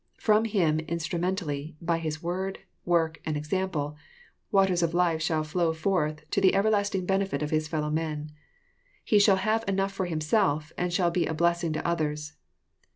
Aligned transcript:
From 0.17 0.45
him 0.45 0.79
instru 0.89 1.19
mentally, 1.19 1.75
by 1.79 1.99
his 1.99 2.23
word, 2.23 2.57
work,"aM~example, 2.85 3.95
waters 4.51 4.81
of 4.81 4.95
life 4.95 5.21
shall 5.21 5.43
flow 5.43 5.73
forth 5.73 6.27
to 6.31 6.41
the 6.41 6.55
everlasting 6.55 7.05
benefit 7.05 7.43
of 7.43 7.51
his 7.51 7.67
fellow 7.67 7.91
men. 7.91 8.31
He 9.03 9.19
shall 9.19 9.35
have 9.37 9.63
enough 9.67 9.91
for 9.91 10.07
himself, 10.07 10.73
and 10.75 10.91
shall 10.91 11.11
be 11.11 11.27
a 11.27 11.35
blessing 11.35 11.71
to 11.73 11.87
others. 11.87 12.33